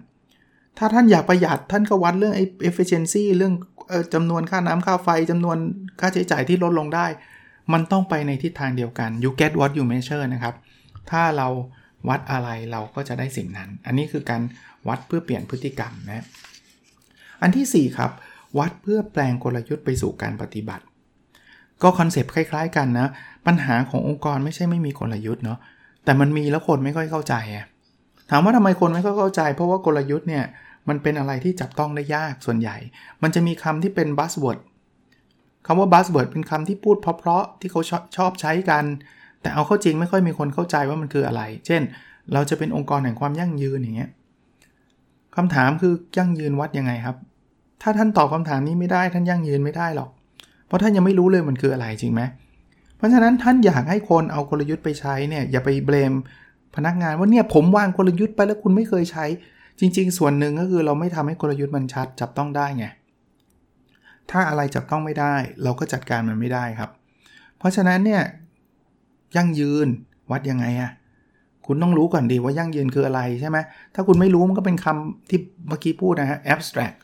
[0.79, 2.35] ถ้าท่านอยากประหยัดท่านก็วัดเรื่อง
[2.69, 3.55] efficiency เรื่อง
[4.15, 5.57] จำนวนค่าน้ำค่าไฟจำนวน
[6.01, 7.07] ค่าใช้จ่ายที่ลดลงได้
[7.73, 10.55] มันต้องไปในทิศทางเดียวกัน you get what you measure นะครับ
[11.11, 11.49] ถ้าเรา
[12.09, 14.43] วัดอะไรเราก็จะได้สิ่งนั้น อันนี้คือการ
[14.89, 16.25] วัดเพื่อเปลี่ยนพฤติกรรมนะ
[17.43, 18.11] อันที่ 4 ครับ
[18.59, 20.85] วัดเพื่อแปลงกลยุทธ์ไปสู่การปฏิบัติ
[21.83, 23.09] ก็คอนเซปต์คล้าย ๆ กันนะ
[23.47, 25.59] ปัญหาขององค์กรไม่ใช่ไม่มีกลยุทธ์เนาะ
[26.05, 27.67] แต่มันมีแล้วคนไม่ค่อยเข้าใจอะ
[28.31, 30.45] ถามว่าทำไมคนไม่ค่อยเข้าใจ เพราะว่ากลยุทธ์เนี่ย
[30.89, 32.77] มันเป็นอะไรที่จับต้องได้ยากส่วนใหญ่
[33.23, 34.59] มันจะมีคำที่เป็น buzzword
[35.67, 38.85] คำว่า buzzword เป็นคำที่พูดเพราะๆที่เขาชอบชอบใช้กัน
[39.41, 41.83] แต่เอาเข้าจริงไม่ค่อยมีคนเข้าใจว่ามันคืออะไร เช่น
[42.33, 44.11] เราจะเป็นองค์กรแห่งความยั่งยืนอย่างเงี้ย
[45.37, 47.17] คำถามคือยั่งยืนวัดยังไงครับ
[47.83, 50.11] ถ้าท่านตอบคาถามนี้ไม่ได้ท่านยั่งยืนไม่ได้หรอก
[50.67, 52.23] เพราะท่านยังไม่รู้เลยมันคืออะไรจริงไหม
[52.97, 56.13] เพราะฉะนั้นท่านอยากให้คนเอากลยุทธ์ไปใช้เนี่ยอย่าไปเบลม
[56.77, 59.25] พนักงานว่าเนี่ยผมวางกลยุทธ์ไปแล้วคุณไม่เคยใช้
[59.81, 62.87] จริง ๆ ส่วนหนึ่งก็คือเราไม่ทำให้กลยุทธ์มันชัดจับต้องได้ไง
[64.31, 66.91] ถ้าอะไรจับต้องไม่ได้ เราก็จัดการมันไม่ได้ครับ
[67.59, 68.23] เพราะฉะนั้นเนี่ย
[69.37, 69.89] ยั่งยืน
[70.31, 70.91] วัดยังไงอะ
[71.67, 73.59] คุณต้องรู้ก่อนดีว่ายั่งยืนคืออะไรใช่ไหม
[73.95, 75.39] ถ้าคุณไม่รู้มันก็เป็นคำที่
[75.69, 76.97] เมื่อกี้พูดนะฮะ abstract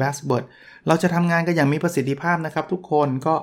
[0.00, 0.44] buzzword
[0.86, 3.34] เราจะทำงานกันอย่างมีประสิทธิภาพนะครับ ทุกคนก็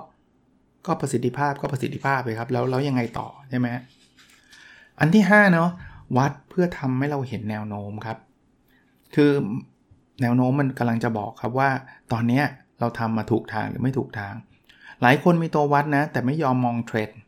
[0.88, 3.68] ก็ประสิทธิภาพก็ประสิทธิภาพเลยครับ แล้วแล้วยังไงต่อใช่ไหม
[5.00, 5.70] อันที่5เนาะ
[6.18, 8.18] วัดเพื่อทำให้เราเห็นแนวโน้มครับ
[9.16, 9.32] คือ
[10.22, 11.70] แนวโน้มมันกำลังจะบอกครับว่า
[12.12, 12.42] ตอนนี้
[12.80, 14.34] เราทำมาถูกทางหรือไม่ถูกทาง
[15.02, 17.20] หลายคนมีตัววัดนะ แต่ไม่ยอมมองเทรนด์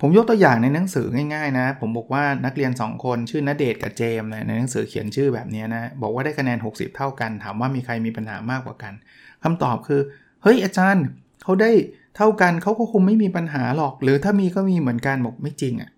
[0.00, 8.94] ผมยกตัวอย่างในหนังสือง่ายๆนะ ผมบอกว่านักเรียน 2 คนชื่อนเดชกับเจมในหนังสือเขียนชื่อแบบนี้นะ บอกว่าได้คะแนน 60 เท่ากัน ถามว่ามีใครมีปัญหามากกว่ากัน
[9.42, 10.00] คำตอบคือ
[10.42, 11.04] เฮ้ยอาจารย์
[11.42, 11.70] เขาได้
[12.16, 15.90] เท่ากันเขาก็คงไม่มีปัญหาหรอก หรือถ้ามีก็มีเหมือนกันบอกไม่จริงอะ่ะ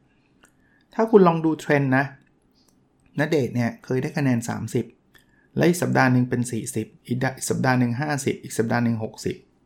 [0.94, 2.04] ถ้าคุณลองดูเทรนด์นะ
[3.18, 4.38] นเดชเนี่ยเคยได้คะแนน
[4.96, 6.40] 30 และอีกสัปดาห์หนึ่งเป็น
[6.74, 8.96] 40 อีกสัปดาห์หนึ่ง50 อีกสัปดาห์หนึ่ง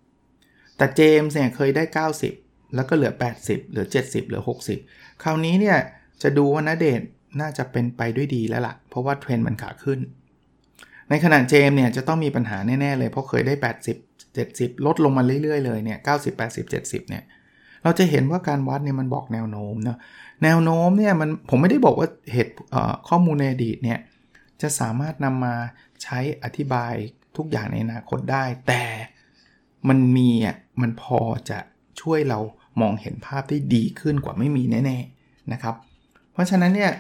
[0.09, 4.43] 60 แต่เจมส์เนี่ยเคยได้ 90 แล้วก็เหลือ 80 เหลือ 70 เหลือ
[4.83, 5.79] 60 คราวนี้เนี่ย
[6.23, 7.01] จะดูว่านเดช
[7.41, 10.01] น่าจะเป็นไปด้วยดีแล้วละ่ะ เพราะว่าเทรนด์มันขาขึ้น
[11.09, 13.55] ในขณะเจมเนี่ยจะต้องมีปัญหาแน่ๆเลย เพราะเคยได้
[14.19, 17.25] 80 70 ลดลงมาเรื่อยๆเลยเนี่ย 90 80 70 เนี่ย
[17.83, 19.99] เราจะเห็นว่าการวัดเนี่ยมันบอกแนวโน้มเนาะ
[20.45, 22.53] แนวโน้มเนี่ยมันผมไม่ได้บอกว่าเหตุ
[23.09, 23.99] ข้อมูลในอดีตเนี่ย
[24.63, 25.55] จะสามารถนำมา
[26.03, 26.95] ใช้อธิบาย
[27.37, 28.85] ทุกอย่างในอนาคตได้ แต่
[29.89, 31.59] มันมีอะมันพอจะ
[32.01, 32.41] ช่วยเรา
[32.81, 35.75] มองเห็นภาพได้ดีขึ้นกว่าไม่มีแน่ๆนะครับ
[36.33, 36.93] เพราะฉะนั้นเนี่ย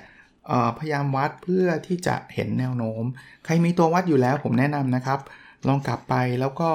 [0.78, 3.04] พยายามวัดเพื่อที่จะเห็นแนวโน้ม
[3.44, 5.18] ใครมีตัววัดอยู่แล้วผมแนะนำนะครับ
[5.68, 6.68] ลองกลับไปแล้วก็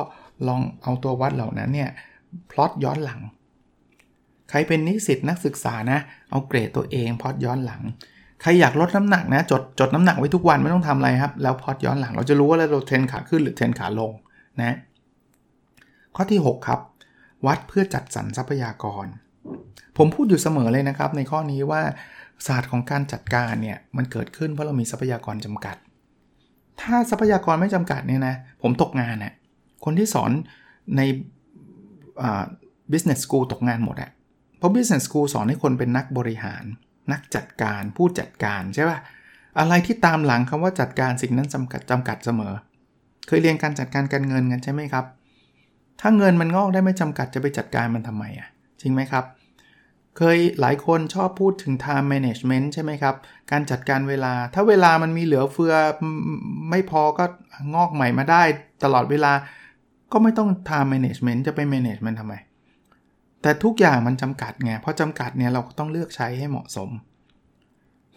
[0.48, 1.90] ลองเอาตัววัดเหล่านั้นเนี่ย
[2.52, 3.22] พลอตย้อนหลัง
[4.50, 6.00] ใครเป็นนิสิตนักศึกษานะ
[6.32, 7.82] เอาเกรดตัวเองพลอตย้อนหลัง
[8.42, 14.12] ใครอยากลดน้ำหนักนะจดจดน้ำหนักไว้ทุกวันไม่ต้องทำอะไรครับ แล้วพลอตย้อนหลังเราจะรู้ว่าเราเทรนขาขึ้นหรือเทรนขาลง
[14.62, 14.76] นะ
[16.16, 16.80] ข้อที่ 6 ครับ
[17.46, 19.06] วัดเพื่อจัดสรรทรัพยากร
[19.98, 21.82] ผมพูดอยู่เสมอเลยนะครับ ในข้อนี้ว่า
[22.48, 25.76] ศาสตร์ของการจัดการเนี่ยมันเกิดขึ้นเพราะเรามีทรัพยากรจำกัด
[26.82, 29.34] ถ้าทรัพยากรไม่จำกัดเนี่ยนะผมตกงานน่ะ
[29.86, 30.32] คนที่สอน
[30.98, 31.02] ใน
[32.92, 34.12] business school ตกงานหมดอะ
[34.58, 36.64] เพราะ business school สอนให้คนเป็นนักบริหาร
[37.12, 39.00] นักจัดการผู้จัดการใช่ป่ะ
[39.60, 42.54] อะไรที่ตามหลังคำว่าจัดการสิ่งนั้นจำกัดจำกัดเสมอ
[43.28, 45.06] เคยเรียนการจัดการการเงินกันใช่ไหมครับ
[46.02, 48.48] ถ้าเงินมันงอกได้ไม่จำกัดจะไปจัดการมันทำไมอะ
[48.82, 49.26] จริงไหมครับ
[50.18, 53.16] เคยหลายคนชอบพูดถึง time management ใช่ไหมครับ
[53.52, 55.74] การจัดการเวลา ถ้าเวลามันมีเหลือเฟือ
[56.70, 57.26] ไม่พอก็
[57.76, 58.44] งอกใหม่มาได้
[58.84, 59.34] ตลอดเวลา
[60.12, 62.34] ก็ไม่ต้อง time management จะไป manage มันทำไม
[63.42, 66.90] แต่ทุกอย่างมันจำกัดไง เพราะจำกัดเนี่ยเราก็ต้องเลือกใช้ให้เหมาะสม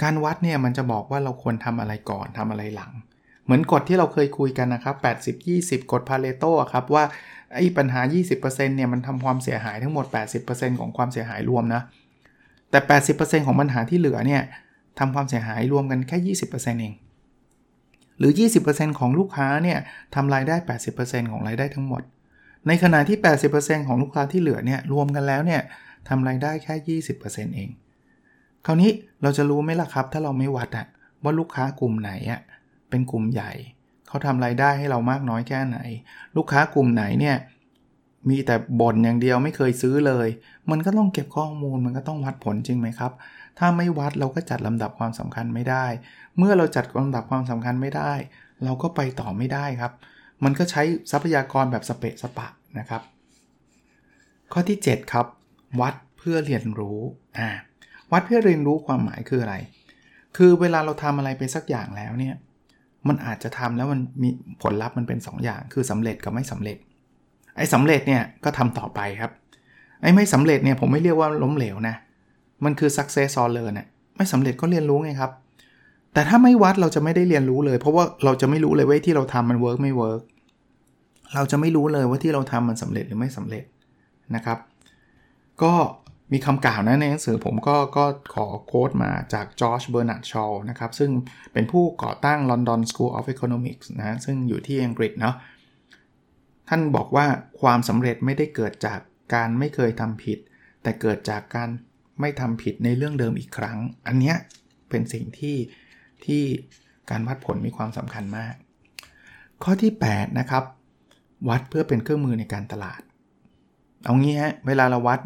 [0.03, 2.93] การวัดเนี่ยมันจะบอกว่าเราควรทำอะไรก่อนทำอะไรหลัง
[3.49, 4.97] เหมือนกฎที่เราเคยคุยกันนะครับ
[5.45, 7.05] 80-20 กฎพาเลโตครับว่า
[7.55, 8.01] ไอ้ปัญหา
[8.39, 10.07] 20%เนี่ยมันทำความเสียหายทั้งหมด
[10.43, 11.83] 80%ของความเสียหายรวมนะ
[12.71, 12.79] แต่
[13.15, 14.43] 80%ของปัญหาที่เหลือเนี่ย
[14.99, 16.95] ทำความเสียหายรวมกันแค่ 20%เอง
[18.19, 18.33] หรือ
[18.67, 19.79] 20%ของลูกค้าเนี่ย
[20.15, 20.57] ทำรายได้
[20.95, 22.03] 80%ของรายได้ทั้งหมด
[22.67, 23.19] ในขณะที่
[23.53, 25.61] 80%ของลูกค้าที่เหลือเนี่ยรวมกันแล้วเนี่ย
[26.09, 27.69] ทำรายได้แค่ 20%เอง
[28.67, 28.91] คราวนี้
[29.23, 30.87] เราจะรู้ไหมล่ะครับ ถ้าเราไม่วัดอะ
[31.23, 32.41] ว่าลูกค้ากลุ่มไหนอะ
[32.91, 33.53] เป็นกลุ่มใหญ่
[34.09, 35.79] เขาทำไรายได้ให้เรามากน้อยแค่ไหน
[36.37, 37.37] ลูกค้ากลุ่มไหนเนี่ย
[38.29, 40.29] มีแต่บ่นอย่างเดียวไม่เคยซื้อเลย
[40.71, 43.13] มันก็ต้องเก็บข้อมูลมันก็ต้องวัดผลจริงไหมครับ
[43.59, 45.87] ถ้าไม่วัดเราก็จัดลำดับความสำคัญไม่ได้
[46.39, 48.13] เมื่อเราจัดลำดับความสำคัญไม่ได้
[48.65, 49.93] เราก็ไปต่อไม่ได้ครับ
[50.45, 52.47] มันก็ใช้ทรัพยากรแบบสเปะสปะ
[52.79, 53.03] นะครับ
[54.53, 55.27] ข้อที่ 7 ครับ
[55.81, 56.99] วัดเพื่อเรียนรู้
[57.39, 57.51] อ่า
[58.13, 59.55] วัดเพื่อเรียนรู้ความหมายคืออะไร
[60.37, 62.35] คือเวลาเราทำอะไรไปสักอย่างแล้วเนี่ย
[63.11, 64.29] มันอาจจะทำแล้วมันมี
[64.63, 66.77] ผลลัพธ์มันเป็น 2 อย่าง คือสำเร็จกับไม่สำเร็จ
[67.57, 69.33] ไอ้สำเร็จเนี่ยก็ทำต่อไปครับ
[70.03, 71.95] ไอ้ไม่สำเร็จเนี่ยผมไม่เรียกว่าล้มเหลวนะ
[72.65, 75.33] มันคือ success or learn นะไม่สำเร็จก็เรียนรู้ไงครับ
[76.13, 80.21] แต่ถ้าไม่วัดเราจะไม่ได้เรียนรู้เลย เพราะว่าเราจะไม่รู้เลยว่าที่เราทำมันเวิร์กไม่เวิร์ก
[81.35, 83.65] เราจะไม่รู้เลยว่าที่เราทำมันสำเร็จหรือไม่สำเร็จ
[84.35, 84.59] นะครับ
[85.63, 85.73] ก็
[86.33, 91.11] มีคำกล่าวนะในหนังสือผมก็ก็ขอ quote มาจากจอร์จเบอร์นาร์ดชอว์นะครับ ซึ่ง
[91.53, 95.35] เป็นผู้ก่อตั้ง London School of Economics นะซึ่งอยู่ที่อังกฤษเนาะ
[96.69, 97.27] ท่านบอกว่า
[97.61, 99.01] ความสำเร็จไม่ได้เกิดจาก
[99.35, 100.39] การไม่เคยทำผิด
[100.83, 101.69] แต่เกิดจากการ
[102.21, 104.35] ไม่ทำผิดในเรื่องเดิมอีกครั้ง อันนี้
[104.91, 105.57] เป็นสิ่งที่
[106.25, 106.43] ที่
[107.11, 108.55] การวัดผลมีความสำคัญมาก
[109.63, 110.65] ข้อที่ 8 นะครับ
[111.49, 113.01] วัดเพื่อเป็นเครื่องมือในการตลาด
[114.05, 115.21] เอางี้ฮะเวลาเราวัด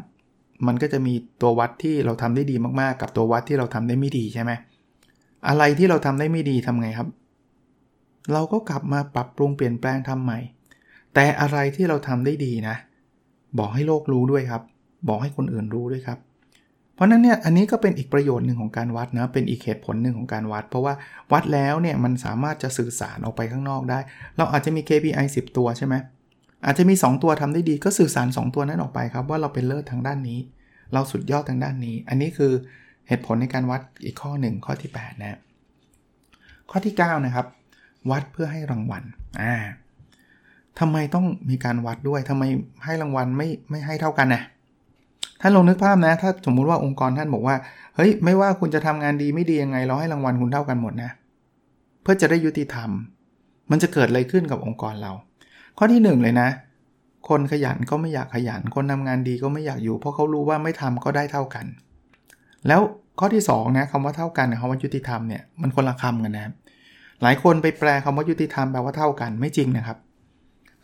[0.67, 4.53] มันก็จะมีตัววัดที่เราทำได้ดีมากๆ กับตัววัดที่เราทำได้ไม่ดีใช่ไหม
[5.49, 7.09] อะไรที่เราทำได้ไม่ดีทำไงครับ
[8.33, 10.39] เราก็กลับมาปรับปรุงเปลี่ยนแปลงทำใหม่
[11.15, 12.77] แต่อะไรที่เราทำได้ดีนะ
[13.59, 14.63] บอกให้โลกรู้ด้วยครับ
[15.09, 16.19] บอกให้คนอื่นรู้ด้วยครับ
[16.95, 20.95] เพราะนั้นเนี่ยอันนี้ก็เป็นอีกประโยชน์หนึ่งของการวัดนะเป็นอีกเหตุผลหนึ่งของการวัด เพราะว่า
[21.33, 23.99] วัดแล้วเนี่ยมันสามารถจะสื่อสารออกไปข้างนอกได้
[24.37, 25.95] เราอาจจะมี KPI 10 ตัวใช่ไหม
[26.65, 30.39] อาจจะมี 2 ตัวทำได้ดีก็สื่อสาร 2 ตัวนั้นออกไปครับว่าเราเป็นเลิศทางด้านนี้
[30.93, 32.53] เราสุดยอดทางด้านนี้ อันนี้คือ
[33.09, 35.39] เหตุผลในการวัดอีกข้อหนึ่งข้อที่8นะ
[36.71, 37.47] ข้อที่9นะครับ
[38.11, 39.03] วัดเพื่อให้รางวัล
[39.41, 39.55] อ่า
[40.79, 42.45] ทำไมต้องมีการวัดด้วยทำไม
[42.85, 44.43] ให้รางวัลไม่ไม่ให้เท่ากันนะ
[45.41, 47.57] ท่านลองนึกภาพนะ ถ้าสมมุติว่าองค์กรท่านบอกว่า
[47.97, 51.11] เฮ้ย ไม่ว่าคุณจะทำงานดีไม่ดียังไง เราให้รางวัลคุณเท่ากันหมดนะ
[52.03, 52.91] เพื่อจะได้ยุติธรรม
[53.71, 55.13] มันจะเกิดอะไรขึ้นกับองค์กรเรา
[55.85, 56.49] ข้อที่ 1 เลยนะ
[57.29, 61.67] คนขยันก็ไม่อยากขยัน คนทำงานดีก็ไม่อยากอยู่ เพราะเขารู้ว่าไม่ทำก็ได้เท่ากัน
[62.69, 62.81] แล้ว
[63.21, 66.53] ข้อที่2นะคำว่าเท่ากันคำว่ายุติธรรมเนี่ยมันคนละคำกันนะ
[67.23, 69.99] หลายคนไปแปลคำว่ายุติธรรมแปลว่าเท่ากันไม่จริงนะครับ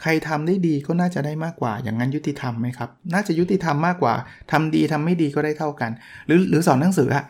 [0.03, 4.15] ใครทำได้ดีก็น่าจะได้มากกว่า อย่างนั้นยุติธรรมไหมครับ น่าจะยุติธรรมมากกว่า
[4.53, 5.91] ทำดีทำไม่ดีก็ได้เท่ากัน
[6.27, 7.25] หรือหรือสอนหนังสืออะ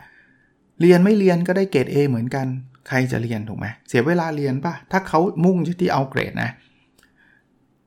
[0.81, 2.47] เรียนไม่เรียนก็ได้เกรด A เหมือนกัน
[2.87, 6.51] ใครจะเรียนถูกไหมเสียเวลาเรียนปะถ้าเขามุ่งที่เอาเกรดนะ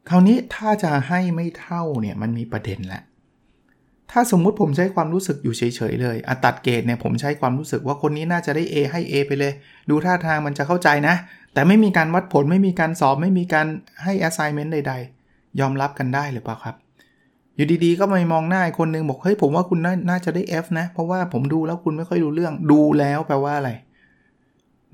[0.08, 3.02] คราวนี้ถ้าจะให้ไม่เท่าเนี่ยมันมีประเด็นแหละ
[4.10, 5.62] ถ้าสมมุติผมใช้ความรู้สึกอยู่เฉ
[5.92, 9.52] ยๆเลยอตัดเกรดเนี่ยผมใช้ความรู้สึกว่าคนนี้น่าจะได้ A ให้ A ไปเลย
[9.90, 11.14] ดูท่าทางมันจะเข้าใจนะ
[11.52, 13.66] แต่ไม่มีการวัดผลไม่มีการสอบไม่มีการ
[14.02, 14.94] ให้ assignment ใด
[15.26, 16.76] ๆ ยอมรับกันได้หรือเปล่าครับ
[17.56, 19.78] อยู่ดีๆ ก็มามองหน้าคนนึงบอกเฮ้ยผมว่าคุณ
[20.10, 23.70] น่าจะได้ F นะ เพราะว่าผมดูแล้วคุณไม่ค่อยรู้เรื่องดูแล้วแปลว่าอะไร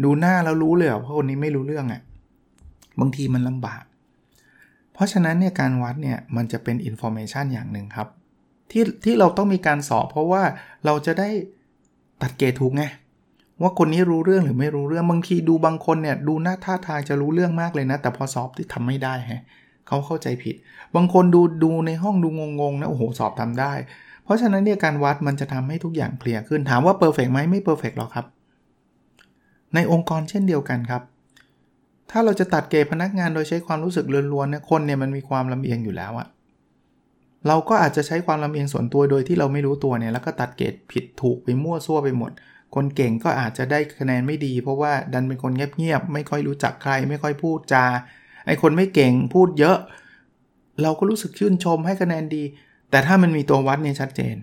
[0.04, 2.00] ดูหน้าแล้วรู้เลยว่าคนนี้ไม่รู้เรื่องอะ่ะ
[3.00, 3.82] บางทีมันลำบาก
[4.98, 8.08] เพราะฉะนั้นเนี่ยการวัดเนี่ยมันจะเป็น information อย่างหนึ่งครับ
[8.70, 10.42] ที่ที่เราต้องมีการสอบ เพราะว่า
[10.84, 11.28] เราจะได้
[12.22, 12.84] ตัดเกรดถูกไง
[13.62, 19.42] ว่าคนนี้รู้เรื่องหรือไม่รู้เรื่องบางทีดูบางคนเนี่ยดูหน้าท่าทางจะรู้เรื่องมากเลยนะ แต่พอสอบที่ทำไม่ได้ฮะ
[19.86, 20.54] เขาเข้าใจผิด
[20.96, 22.28] บางคนดูดูในห้องดู
[22.60, 23.72] งงๆนะโอ้โหสอบทำได้
[24.24, 28.26] เพราะฉะนั้นเนี่ยการวัดมันจะทำให้ทุกอย่างเคลียร์ขึ้นถามว่า perfect ไหมไม่ perfect หรอกครับ
[29.74, 31.02] ในองค์กรเช่นเดียวกันครับ
[32.10, 36.28] ถ้าเราจะตัดเกรดพนักงานโดยใช้ความรู้สึกล้วนๆเนี่ยคนเนี่ยมันมีความลำเอียงอยู่แล้วอะ
[37.46, 42.32] เราก็อาจจะใช้ความลำเอียงส่วนตัวโดยที่เราไม่รู้ตัวเนี่ยแล้วก็ตัดเกรดผิดถูกไปมั่วซั่วไปหมด
[42.74, 47.84] คนเก่งก็อาจจะได้คะแนนไม่ดี เพราะว่าดันเป็นคนเงียบๆไม่ค่อยรู้จักใคร ไม่ค่อยพูดจา
[48.46, 49.78] ไอคนไม่เก่งพูดเยอะ
[50.82, 52.44] เราก็รู้สึกชื่นชมให้คะแนนดี
[52.90, 54.36] แต่ถ้ามันมีตัววัดเนี่ยชัดเจน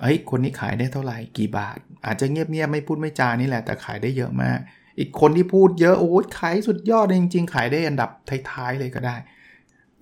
[0.00, 4.58] เอ้ยคนนี้ขายได้เท่าไหร่กี่บาท อาจจะเงียบๆไม่พูดไม่จานี่แหละแต่ขายได้เยอะมาก
[4.98, 6.08] อีกคนที่พูดเยอะโอ้
[6.38, 8.10] ขายสุดยอดจริง ๆ ขายได้อันดับ
[8.50, 9.16] ท้ายๆเลยก็ได้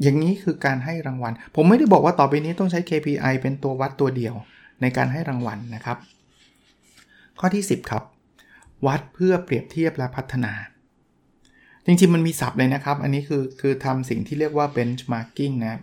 [0.03, 4.35] อย่างนี้คือการให้รางวัล ผมไม่ได้บอกว่าต่อไปนี้ต้องใช้ KPI เป็นตัววัดตัวเดียว
[4.81, 5.99] ในการให้รางวัลนะครับ
[7.39, 8.03] ข้อที่ 10 ครับ
[8.87, 10.53] วัดเพื่อเปรียบเทียบและพัฒนา
[11.87, 15.81] จริงๆ มันมีศัพท์เลยนะครับ อันนี้คือคือทำสิ่งที่เรียกว่า benchmarking นะ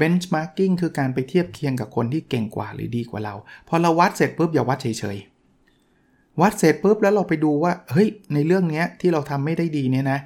[0.00, 3.34] benchmarking คือการไปเทียบเคียงกับคนที่เก่งกว่าหรือดีกว่าเรา
[3.68, 5.33] พอเราวัดเสร็จปุ๊บอย่าวัดเฉยๆ
[6.40, 10.18] วัดเสร็จปุ๊บแล้วเราไปดูว่า เฮ้ย ในเรื่องนี้ที่เราทำไม่ได้ดีเนี่ยนะ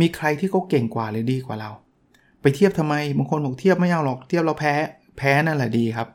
[0.00, 1.70] มีใครที่เขาเก่งกว่าหรือดีกว่าเรา
[2.40, 4.74] ไปเทียบทำไม บางคนบอกเทียบไม่เอาหรอก เทียบเราแพ้
[5.18, 6.08] แพ้นั่นแหละดีครับ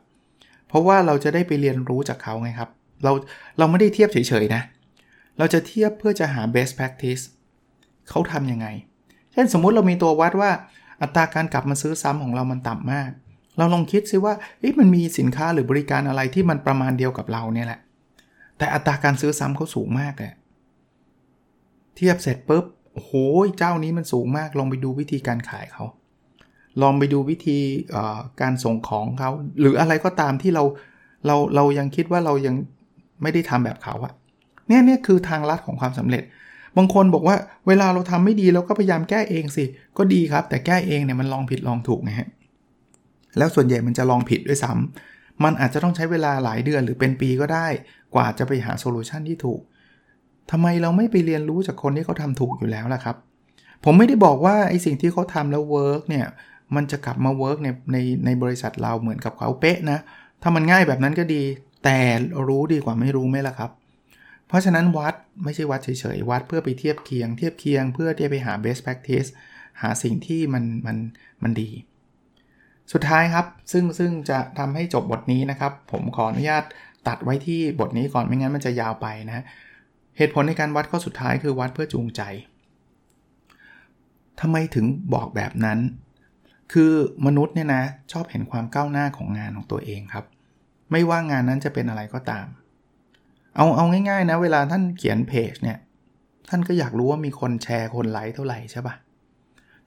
[0.67, 2.69] เพราะว่าเราจะได้ไปเรียนรู้จากเขาไงครับ
[3.03, 3.11] เรา
[3.57, 4.61] เราไม่ได้เทียบเฉยๆนะ
[5.37, 7.23] เราจะเทียบเพื่อจะหา best practice
[8.09, 8.67] เขาทำยังไง
[9.33, 10.51] เช่นสมมุติเรามีตัววัดว่า
[11.01, 13.09] อัตราการกลับมาซื้อซ้ำของเรามันต่ำมาก
[13.57, 14.33] เราลองคิดซิว่า
[14.79, 17.79] มันมีสินค้าหรือบริการอะไรที่มันประมาณเดียวกับเราเนี่ยแหละ
[18.63, 20.31] แต่อัตราการซื้อซ้ำเขาสูงมากเลย
[21.95, 23.11] เทียบเสร็จปุ๊บโอ้โห
[23.57, 25.85] เจ้านี้มันสูงมาก ลองไปดูวิธีการขายเขา
[26.81, 27.59] ลองไปดูวิธี
[28.41, 30.63] การส่งของเขาหรืออะไรก็ตามที่เรา
[31.25, 32.55] เราเรายังคิดว่าเรายัง
[33.21, 34.13] ไม่ได้ทำแบบเขาอะ
[34.67, 36.23] เนี่ยเนี่ยคือทางลัดของความสำเร็จ
[36.77, 37.35] บางคนบอกว่า
[37.67, 39.63] เวลาเราทำไม่ดีเราก็พยายามแก้เองสิ
[39.97, 42.27] ก็ดีครับ แต่แก้เองเนี่ยมันลองผิดลองถูกนะฮะ
[43.37, 45.12] แล้วส่วนใหญ่มันจะลองผิดด้วยซ้ำ
[45.43, 47.67] มันอาจจะต้องใช้เวลาหลายเดือนหรือเป็นปีก็ได้
[48.15, 49.61] กว่าจะไปหาโซลูชันที่ถูก
[50.51, 53.15] ทำไมเราไม่ไปเรียนรู้จากคนที่เขาทาถูกอยู่แล้วล่ะครับ
[53.83, 56.27] ผมไม่ได้บอกว่าไอ้สิ่งที่เขาทำแล้ว work เนี่ย
[56.75, 59.99] มันจะกลับมา work ในในในบริษัทเราเหมือนกับเขาเป๊ะนะ
[60.41, 61.43] ถ้ามันง่ายแบบนั้นก็ดี
[61.83, 61.99] แต่
[62.47, 63.71] รู้ดีกว่าไม่รู้ไหมล่ะครับ
[64.47, 69.29] เพราะฉะนั้นวัดไม่ใช่วัดเฉยๆ วัดเพื่อไปเทียบเคียง เทียบเคียงเพื่อที่จะไปหา best practice
[69.81, 70.97] หาสิ่งที่มันมัน
[71.43, 71.69] มันดี
[72.91, 76.63] สุดท้ายครับ ซึ่งซึ่งจะทำให้จบบทนี้นะครับ ผมขออนุญาต
[77.07, 79.45] ตัดไว้ที่บทนี้ก่อนไม่งั้นมันจะยาวไปนะ
[80.17, 82.21] เหตุผลในการวัดข้อสุดท้ายคือวัดเพื่อจูงใจ
[84.41, 85.79] ทำไมถึงบอกแบบนั้น
[86.73, 86.91] คือ
[87.25, 90.25] มนุษย์เนี่ยนะชอบเห็นความก้าวหน้าของงานของตัวเองครับ
[90.91, 92.45] ไม่ว่างานนั้นจะเป็นอะไรก็ตาม
[93.55, 95.77] เอาเอาง่ายๆนะ เวลาท่านเขียนเพจเนี่ย
[96.49, 98.95] ท่านก็อยากรู้ว่ามีคนแชร์คนไลค์เท่าไหร่ใช่ปะ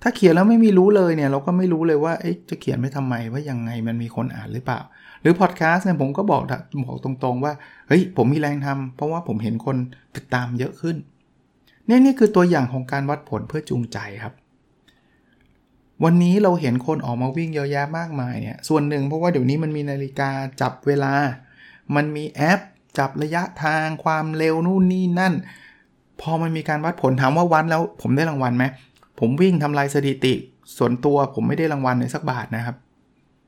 [0.02, 2.12] ถ้าเขียนแล้วไม่มีรู้เลยเนี่ยเราก็ไม่รู้เลยว่า
[2.50, 4.80] จะเขียนไม่ทำไมว่ายังไงมันมีคนอ่านหรือเปล่า
[5.22, 6.42] หรือพอดแคสต์เนี่ยผมก็บอก
[6.85, 7.52] บอกตรงๆว่า
[7.88, 9.76] เฮ้ยผมมีแรงทำเพราะว่าผมเห็นคน
[10.16, 10.96] ติดตามเยอะขึ้น
[11.88, 14.35] นี่นี่คือตัวอย่างของการวัดผลเพื่อจูงใจครับ
[16.04, 20.30] วันนี้เราเห็นคนออกมาวิ่งเยอะแยะมากมายเนี่ยส่วนหนึ่งเพราะว่าเดี๋ยวนี้มันมีนาฬิกา
[20.61, 21.14] จับเวลา
[21.94, 22.61] มันมีแอป
[22.98, 25.35] จับระยะทางความเร็วนู่นนี่นั่น
[26.20, 28.64] พอมันมีการวัดผลถามว่าวัดแล้วผมได้รางวัลไหม
[29.20, 30.35] ผมวิ่งทำลายสถิติ
[30.76, 32.76] ส่วนตัวผมไม่ได้รางวัลเลยสักบาทนะครับ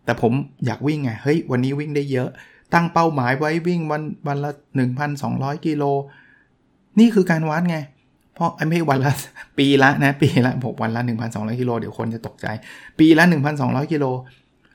[0.04, 0.33] แต่ผม
[0.66, 2.28] อยากวิ่งไงเฮ้ยวันนี้วิ่งได้เยอะ
[2.74, 4.50] ตั้งเป้าหมายไว้วิ่งวันวันละ
[5.09, 5.85] 1,200 กิโล
[6.98, 7.78] นี่คือการวัดไง
[8.35, 9.12] เพราะไม่วันละ
[9.59, 12.46] ปีละนะปีละผมวันละ 1,200 กิโลเดี๋ยวคนจะตกใจ
[12.98, 13.24] ปีละ
[13.59, 14.04] 1,200 กิโล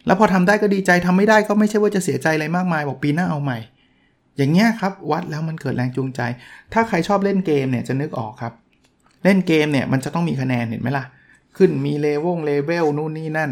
[0.06, 3.60] แล้วพอทำได้ก็ดีใจทำไม่ได้ก็ไม่ใช่ว่าจะเสียใจอะไรมากมาย บอกปีหน้าเอาใหม่
[4.38, 6.22] อย่างเงี้ยครับวัดแล้วมันเกิดแรงจูงใจ
[6.74, 8.54] ถ้าใครชอบเล่นเกมเนี่ยจะนึกออกครับ
[9.24, 11.06] เล่นเกมเนี่ยมันจะต้องมีคะแนนเห็นไหมล่ะ
[11.58, 13.52] ขึ้นมีเลเวลเลเวลนู่นนี่นั่น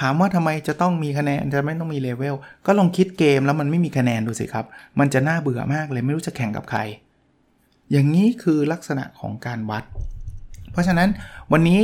[0.00, 2.34] ถามว่าทำไมจะต้องมีคะแนนจะไม่ต้องมีเลเวล
[2.66, 4.64] ก็ลองคิดเกมแล้วมันไม่มีคะแนนดูสิครับ
[4.98, 6.80] มันจะน่าเบื่อมากเลยไม่รู้จะแข่งกับใคร
[7.92, 9.84] อย่างนี้คือลักษณะของการวัด
[10.72, 11.08] เพราะฉะนั้น
[11.52, 11.80] วันนี้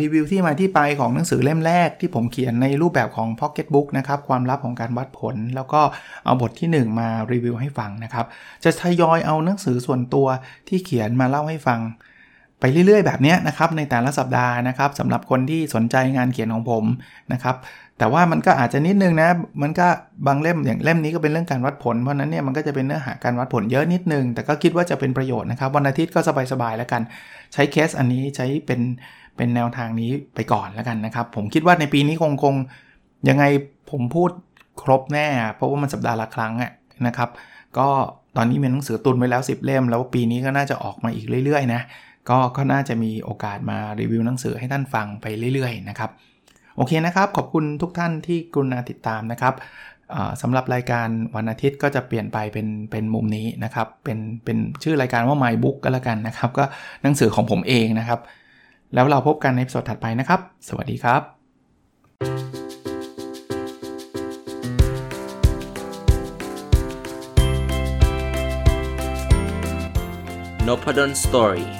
[0.00, 5.80] รีวิวที่มาที่ไปของหนังสือเล่มแรกที่ผมเขียนในรูปแบบของ Pocket Book นะครับ ความลับของการวัดผล แล้วก็
[6.24, 8.26] เอาบทที่ 1 มารีวิวให้ฟังนะครับ
[8.64, 10.26] จะทยอยเอาหนังสือส่วนตัว
[10.68, 11.80] ที่เขียนมาเล่าให้ฟัง
[12.60, 16.84] ไปเรื่อยๆ แบบนี้นะครับในแต่ละสัปดาห์นะครับสำหรับคนที่สนใจงานเขียนของผม
[17.32, 17.56] นะครับ
[17.98, 19.28] แต่ว่ามันก็อาจจะนิดนึงนะ
[19.62, 19.86] มันก็
[20.26, 26.20] บางเล่มอย่างเล่มนี้ก็เป็นเรื่องการวัดผลเพราะนั้นเนี่ยมันก็จะเป็นเนื้อหาการวัดผลเยอะนิดนึง แต่ก็คิดว่าจะเป็นประโยชน์นะครับวันอาทิตย์ก็
[26.52, 27.02] สบายๆแล้วกัน
[27.52, 28.80] ใช้เคสอันนี้ใช้เป็น
[29.36, 32.54] เป็นแนวทางนี้ไปก่อนแล้วกันนะครับ ผมคิดว่าในปีนี้คงคง
[33.28, 33.44] ยังไง
[33.90, 34.30] ผมพูด
[34.82, 36.70] ครบแน่ เพราะว่ามันสัปดาห์ละครั้งอะ
[37.06, 37.30] นะครับ
[37.78, 37.88] ก็
[38.36, 41.80] ตอนนี้มีหนังสือตุนไว้แล้ว 10 เล่ม แล้วปีนี้ก็น่าจะออกมาอีกเรื่อยๆนะ
[42.30, 46.10] ก็ก็น่าจะมีโอกาสมารีวิวหนังสือให้ท่านฟังไปเรื่อยๆนะครับ
[46.76, 49.54] โอเคนะครับ ขอบคุณทุกท่านที่กรุณาติดตามนะครับ
[50.42, 56.64] สำหรับรายการวันอาทิตย์ก็จะเปลี่ยนไปเป็นเป็นมุมนี้นะครับ เป็นเป็นชื่อรายการว่า My Book ก็แล้วกันนะครับ ก็
[57.02, 58.20] หนังสือของผมเองนะครับ
[58.94, 61.22] แล้วเราพบกันในสดถัดไปนะครับ สวัสดีครับ
[70.66, 71.79] n o p a d o n Story